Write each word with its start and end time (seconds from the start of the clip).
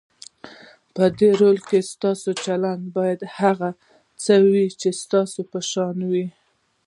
په 0.95 1.03
رول 1.39 1.57
کې 1.69 1.79
ستاسو 1.91 2.29
چلند 2.43 2.83
باید 2.97 3.19
هغه 3.37 3.69
څه 4.23 4.33
وي 4.49 4.65
چې 4.81 4.89
ستاسو 5.01 5.39
په 5.51 5.59
شان 5.69 5.97
وي. 6.11 6.27